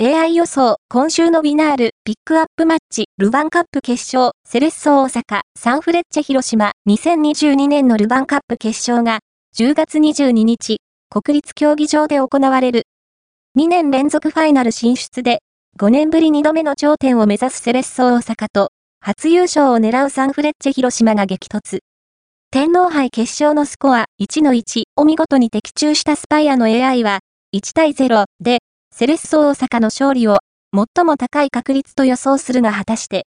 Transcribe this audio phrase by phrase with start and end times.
[0.00, 9.18] AI 予想、今週のウィナール、ピックアップマッチ、ルヴァンカップ決勝、セレッソ大阪、サンフレッチェ広島、2022年のルヴァンカップ決勝が、
[9.56, 10.76] 10月22日、
[11.10, 12.84] 国立競技場で行われる。
[13.58, 15.40] 2年連続ファイナル進出で、
[15.80, 18.68] 5年ぶり2度目の頂点を目指すセレッソ大阪と、
[19.00, 21.80] 初優勝を狙うサンフレッチェ広島が激突。
[22.52, 27.18] 天皇杯決勝のスコア1の1を見事に的中したスパイアの AI は、
[27.52, 28.58] 1対0で、
[28.98, 30.38] セレッソ大阪の勝利を
[30.74, 33.16] 最も高い確率と予想するが果たして